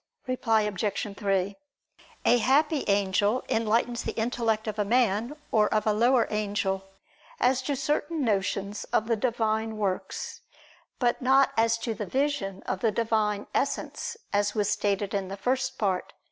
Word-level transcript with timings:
Reply 0.25 0.61
Obj. 0.61 1.15
3: 1.15 1.55
A 2.25 2.37
happy 2.39 2.83
angel 2.87 3.43
enlightens 3.47 4.01
the 4.03 4.13
intellect 4.17 4.67
of 4.67 4.79
a 4.79 4.83
man 4.83 5.35
or 5.51 5.71
of 5.71 5.85
a 5.85 5.93
lower 5.93 6.25
angel, 6.31 6.83
as 7.39 7.61
to 7.61 7.75
certain 7.75 8.23
notions 8.25 8.83
of 8.85 9.05
the 9.05 9.15
Divine 9.15 9.77
works: 9.77 10.41
but 10.97 11.21
not 11.21 11.51
as 11.55 11.77
to 11.77 11.93
the 11.93 12.07
vision 12.07 12.63
of 12.63 12.79
the 12.79 12.91
Divine 12.91 13.45
Essence, 13.53 14.17
as 14.33 14.55
was 14.55 14.71
stated 14.71 15.13
in 15.13 15.27
the 15.27 15.37
First 15.37 15.77
Part 15.77 16.07
(Q. 16.07 16.15